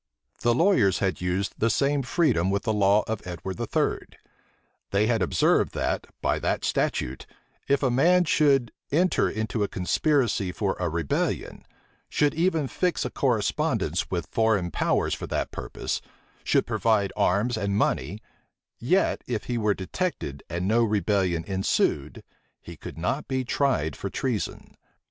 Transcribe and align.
The 0.39 0.55
lawyers 0.55 0.97
had 0.97 1.21
used 1.21 1.53
the 1.59 1.69
same 1.69 2.01
freedom 2.01 2.49
with 2.49 2.63
the 2.63 2.73
law 2.73 3.03
of 3.07 3.21
Edward 3.23 3.59
III. 3.59 4.17
They 4.89 5.05
had 5.05 5.21
observed 5.21 5.75
that, 5.75 6.07
by 6.23 6.39
that 6.39 6.65
statute, 6.65 7.27
if 7.67 7.83
a 7.83 7.91
man 7.91 8.23
should 8.25 8.71
enter 8.91 9.29
into 9.29 9.61
a 9.61 9.67
conspiracy 9.67 10.51
for 10.51 10.75
a 10.79 10.89
rebellion, 10.89 11.67
should 12.09 12.33
even 12.33 12.67
fix 12.67 13.05
a 13.05 13.11
correspondence 13.11 14.09
with 14.09 14.25
foreign 14.31 14.71
powers 14.71 15.13
for 15.13 15.27
that 15.27 15.51
purpose, 15.51 16.01
should 16.43 16.65
provide 16.65 17.13
arms 17.15 17.55
and 17.55 17.77
money, 17.77 18.23
yet, 18.79 19.23
if 19.27 19.43
he 19.43 19.55
were 19.59 19.75
detected, 19.75 20.41
and 20.49 20.67
no 20.67 20.83
rebellion 20.83 21.43
ensued, 21.45 22.23
he 22.59 22.75
could 22.75 22.97
not 22.97 23.27
be 23.27 23.45
tried 23.45 23.95
for 23.95 24.09
treason. 24.09 24.75